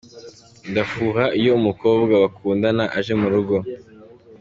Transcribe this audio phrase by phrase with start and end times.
[0.69, 3.55] Ndafuha iyo umukobwa bakundana aje mu rugo.